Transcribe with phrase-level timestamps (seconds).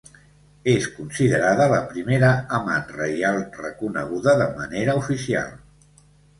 [0.71, 5.57] És considerada la primera amant reial reconeguda de manera oficial.